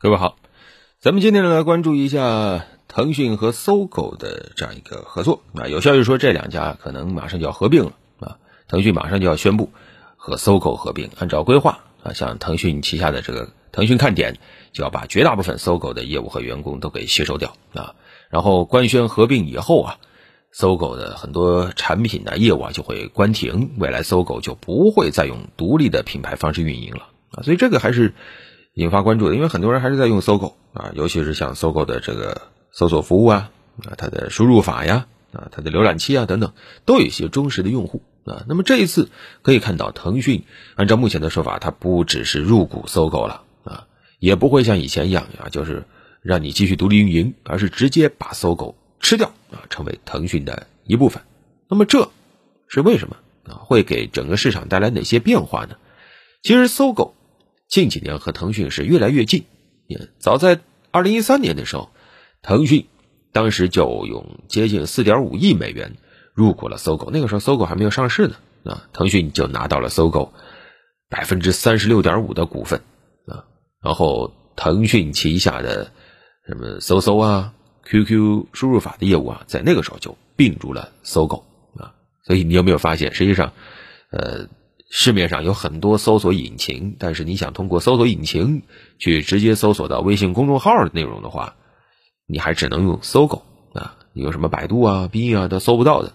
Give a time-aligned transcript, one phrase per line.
[0.00, 0.36] 各位好，
[1.00, 5.66] 咱们今天呢来关注一下腾讯和搜狗的这样一个合作啊。
[5.66, 8.38] 有消息说这两家可能马上就要合并了啊，
[8.68, 9.72] 腾讯马上就要宣布
[10.16, 11.10] 和搜狗合并。
[11.18, 14.38] 按照规划啊，像腾讯旗下的这个腾讯看点
[14.72, 17.96] 就要把绝大部分搜狗的业务和员工都给吸收掉啊。
[18.30, 19.96] 然后官宣合并以后啊，
[20.52, 27.42] 搜狗的很多产品的业务啊就会关停，未来搜狗就不会再用独立的品牌方式运营了啊。
[27.42, 28.14] 所以这个还是。
[28.78, 33.50] 引发关注的，因为很多人还是在用搜狗啊，尤其是像搜狗的这个搜索服务啊，
[33.84, 36.52] 啊，它的输入法呀，啊，它的浏览器啊等等，
[36.84, 38.44] 都有一些忠实的用户啊。
[38.46, 39.10] 那么这一次
[39.42, 40.44] 可以看到，腾讯
[40.76, 43.88] 按照目前的说法，它不只是入股搜狗了啊，
[44.20, 45.82] 也不会像以前一样啊，就是
[46.22, 51.24] 让你继续独立运营，而是直接把搜狗吃掉啊，成为腾讯的一部分。
[51.68, 52.10] 那么这
[52.68, 53.58] 是为什么啊？
[53.64, 55.74] 会给整个市场带来哪些变化呢？
[56.44, 57.16] 其实搜狗。
[57.68, 59.44] 近几年和腾讯是越来越近，
[60.18, 61.90] 早在二零一三年的时候，
[62.40, 62.86] 腾讯
[63.30, 65.96] 当时就用接近四点五亿美元
[66.32, 67.10] 入股了搜狗。
[67.12, 70.32] 那个时候搜狗还没有上市呢，啊，腾讯就拿到了搜狗
[71.10, 72.80] 百分之三十六点五的股份
[73.26, 73.44] 啊。
[73.82, 75.92] 然后腾讯旗下的
[76.46, 77.52] 什么搜搜啊、
[77.84, 81.44] QQ 输入法的业务啊，在那个时候就并入了搜狗
[81.76, 81.92] 啊。
[82.24, 83.52] 所以你有没有发现，实际上，
[84.10, 84.48] 呃。
[84.90, 88.62] 市面上有很多搜索引擎，但是你想通过搜索引擎
[88.98, 91.56] 去直接搜索到微信公众号的内容的话，
[92.26, 93.42] 你还只能用搜狗
[93.74, 96.14] 啊，有什么百度啊、B 啊都搜不到的。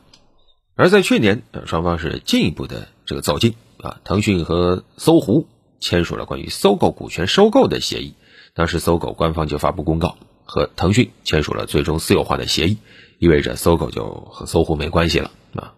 [0.76, 5.48] 而在去年，双方是进一步的这个走近啊，腾讯和搜狐
[5.80, 8.16] 签署了关于搜狗股权收购的协议，
[8.56, 12.80] 当时搜狗官方就发布公告，和腾讯签署了最终私有化的协议，
[13.20, 15.76] 意味着搜狗就和搜狐没关系了啊，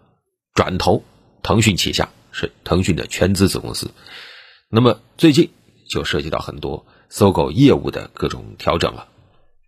[0.54, 1.04] 转投
[1.44, 2.08] 腾讯旗下。
[2.38, 3.92] 是腾讯的全资子公司，
[4.70, 5.50] 那么最近
[5.90, 9.08] 就涉及到很多搜狗业务的各种调整了，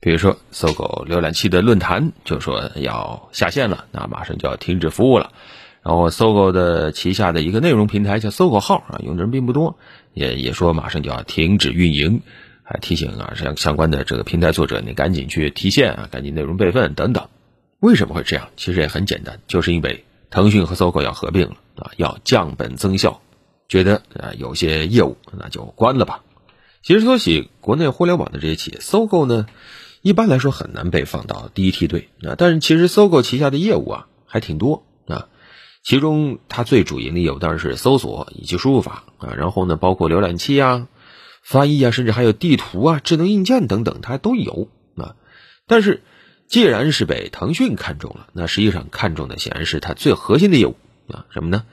[0.02, 5.32] 比如说搜狗浏览器的论坛就说要下线了，那马上就要停止服务了。
[5.82, 9.80] 然后搜狗的旗下的一个内容平台叫搜狗号啊，用的人并不多，
[10.14, 12.22] 也也说马上就要停止运营，
[12.64, 17.30] 还提醒啊相相关的这个平台作者，你赶紧去提现啊，赶紧内容备份等等。
[17.80, 18.50] 为什么会这样？
[18.58, 21.58] 其实也很简单，就是因为腾讯和搜狗要合并了。
[21.77, 23.21] 啊，要降本增效，
[23.70, 26.23] 觉得啊有些业务那就关了吧。
[26.82, 29.45] 其实说起国内互联网的这些企业，搜狗呢，
[30.02, 32.33] 一般来说很难被放到第一梯队啊。
[32.36, 35.27] 但是其实搜狗旗下的业务啊还挺多啊，
[35.83, 40.88] 其中它最主营的业务当然是搜索以及输入法啊，然后呢包括浏览器啊、
[41.44, 45.14] 翻译啊，甚至还有地图啊、智能硬件等等，它都有啊。
[45.67, 46.02] 但是
[46.47, 50.75] 既然是被腾讯看中了，那实际上看中的显然是它最核心的业务。
[51.08, 51.63] 啊，什么呢？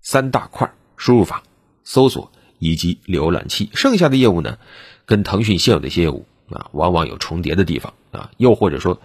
[0.00, 1.44] 三大块：输入法、
[1.84, 3.70] 搜索以及浏览器。
[3.74, 4.58] 剩下的业务呢，
[5.06, 9.00] 跟腾讯现有的一些业务啊，往往有重叠的地方啊，又或者说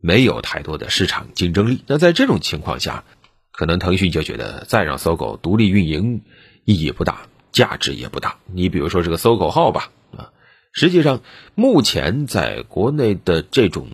[0.00, 1.82] 没有太多的市场竞争力。
[1.88, 3.02] 那在这种情况下，
[3.50, 6.22] 可能腾讯就觉得再让搜狗独立运营
[6.64, 8.38] 意义不大，价值也不大。
[8.46, 10.30] 你比如说这个搜狗号吧，啊，
[10.72, 11.20] 实际上
[11.56, 13.88] 目前在国内的这种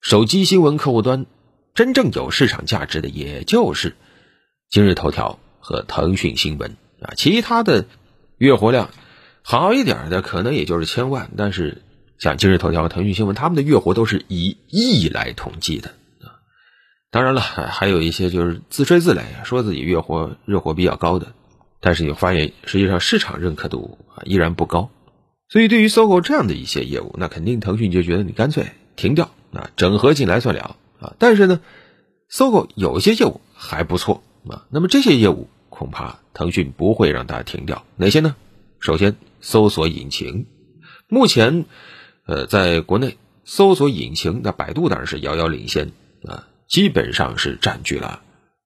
[0.00, 1.26] 手机新闻客户端，
[1.74, 3.94] 真正有市场价值的，也就是。
[4.70, 7.86] 今日头条和腾讯新闻啊，其他的
[8.38, 8.90] 月活量
[9.42, 11.82] 好一点的可能也就是千万，但是
[12.18, 15.90] 像今日头条和腾讯新闻，他们的月活都是以亿来统计的
[16.20, 16.38] 啊。
[17.10, 21.32] 当然了，还有一些就是自吹自擂，说自己月活热活比较高的，
[21.80, 24.88] 但是你发现实际上市场认可度啊依然不高。
[25.48, 31.14] 所以对于搜狗这样的一些业务，那肯定腾讯就觉得你干脆停掉啊，整合进来算了啊。
[31.18, 31.60] 但是呢，
[32.28, 34.22] 搜狗有些业务还不错。
[34.48, 38.36] 啊，那么这些业务恐怕腾讯不会让它停掉，哪些呢？
[38.78, 40.46] 首先，搜索引擎，
[41.08, 41.66] 目前，
[42.24, 45.92] 呃，在国内搜索引擎，那百度当然是遥遥领先
[46.24, 48.22] 啊，基本上是占据了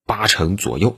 [0.06, 0.96] 八成左右，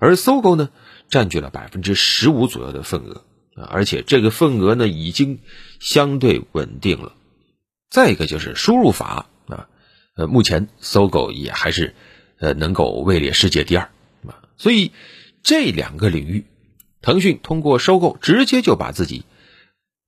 [0.00, 0.70] 而搜狗呢，
[1.10, 3.24] 占据了百分之十五左右的份额
[3.56, 5.40] 啊，而且这个份额呢，已经
[5.80, 7.12] 相对稳定了。
[7.94, 9.68] 再一个就是输入法啊，
[10.16, 11.94] 呃，目前搜狗也还是
[12.40, 13.84] 呃能够位列世界第二
[14.26, 14.42] 啊。
[14.56, 14.90] 所以，
[15.44, 16.44] 这两个领域，
[17.02, 19.24] 腾讯通过收购，直接就把自己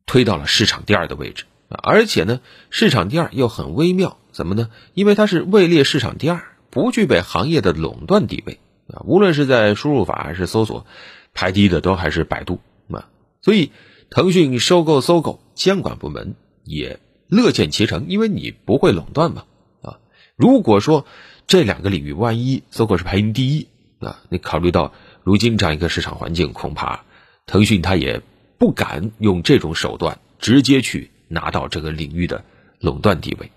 [0.05, 1.79] 推到了市场第二的位置啊！
[1.81, 2.41] 而且呢，
[2.71, 4.69] 市场第二又很微妙，怎么呢？
[4.95, 8.59] 因为它是位列市场第二，不具备行业的垄断地位
[8.89, 9.03] 啊！
[9.05, 10.87] 无论是在输入法还是搜索，
[11.35, 12.59] 排第一的都还是百度
[12.91, 13.09] 啊！
[13.43, 13.71] 所以，
[14.11, 16.35] 腾讯收购搜狗，监管部门
[16.65, 16.99] 也
[17.29, 19.45] 乐见其成，因为你不会垄断嘛
[19.83, 19.99] 啊！
[20.37, 21.07] 如果说
[21.47, 23.69] 这两个领域万一搜狗是排名第一，
[24.01, 24.93] 啊，你考虑到
[25.23, 27.05] 如今这样一个市场环境，恐怕
[27.47, 28.23] 腾讯它也
[28.59, 32.45] 不敢用这种手段直接去拿到这个领域的
[32.79, 33.51] 垄断地位，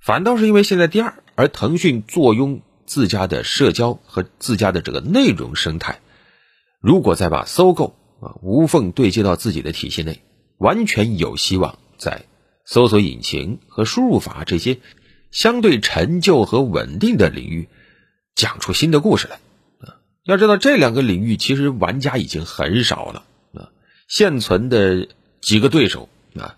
[0.00, 6.00] 反倒是因为现在第二，而腾讯坐拥自家的社交和自家的这个内容生态，
[6.80, 10.22] 如果再把搜狗啊无缝对接到自己的体系内，
[10.58, 12.24] 完全有希望在
[12.64, 14.78] 搜索引擎和输入法这些
[15.30, 17.68] 相对陈旧和稳定的领域
[18.34, 19.36] 讲出新的故事来。
[19.86, 23.24] 啊，要知道这两个领域其实玩家已经很少了
[23.54, 23.70] 啊，
[24.08, 25.08] 现存的
[25.40, 26.08] 几个对手。
[26.34, 26.56] 啊，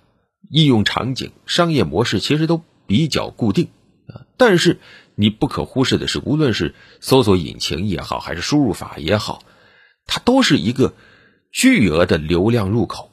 [0.50, 3.70] 应用场景、商业模式其实都比较固定
[4.06, 4.78] 啊，但是
[5.16, 9.42] 你不可忽视的是，无论是搜索引擎也好，还是输入法也好，
[10.06, 10.94] 它都是一个
[11.50, 13.10] 巨额的流量入口。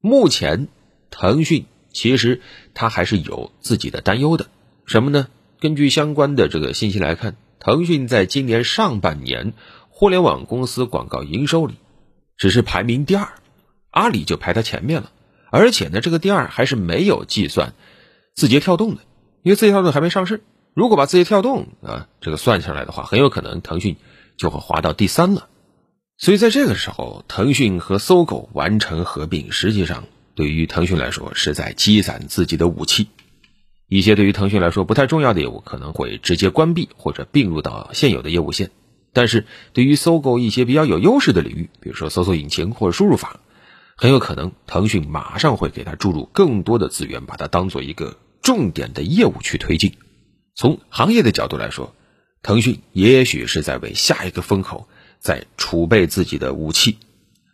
[0.00, 0.66] 目前，
[1.10, 2.40] 腾讯其实
[2.74, 4.46] 他还是有自己的担忧的，
[4.86, 5.28] 什么呢？
[5.60, 9.52] 根据相关的这个信息来看，腾讯在今年上半年
[9.88, 11.74] 互联网公司广告营收里
[12.36, 13.28] 只是排名第二，
[13.90, 15.10] 阿里就排在前面了。
[15.50, 17.74] 而且呢，这个第二还是没有计算
[18.34, 19.02] 字节跳动的，
[19.42, 20.42] 因为字节跳动还没上市。
[20.72, 23.96] 如果把字节跳动啊这个算下来的话，很有可能腾讯
[24.38, 25.48] 就会滑到第三了。
[26.16, 30.04] 所以在这个时候，腾讯和搜狗完成合并，实际上
[30.40, 33.08] 对于腾讯来说是在积攒自己的武器。
[33.86, 38.70] 一些对于腾讯来说不太重要的业务可能会直接关闭或者并入到现有的业务线，
[39.12, 39.44] 但是
[39.74, 43.40] 对于搜狗一些比较有优势的领域，比如说搜索引擎或者输入法。
[43.96, 49.92] 很有可能，腾讯马上会给它注入更多的资源，把它当做一个重点的业务去推进。
[50.54, 51.94] 从行业的角度来说，
[52.42, 54.88] 腾讯也许是在为下一个风口
[55.18, 56.96] 在储备自己的武器；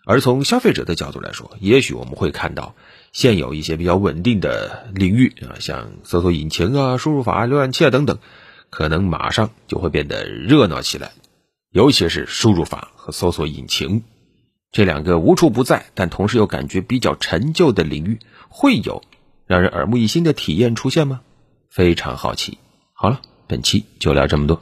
[0.09, 2.77] 而从消费者的角度来说，也许我们会看到
[3.11, 8.19] 现有一些比较稳定的领域啊，像搜索引擎啊、输入法、浏览器啊等等，
[8.71, 11.11] 可能马上就会变得热闹起来，
[11.73, 14.05] 尤其是输入法和搜索引擎。
[14.71, 19.03] 这两个无处不在，但同时又感觉比较陈旧的领域，会有
[19.45, 21.21] 让人耳目一新的体验出现吗？
[21.69, 22.59] 非常好奇。
[22.93, 24.61] 好了，本期就聊这么多。